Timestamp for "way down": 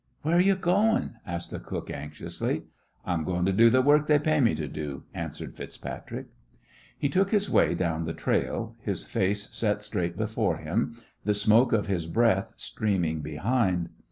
7.51-8.05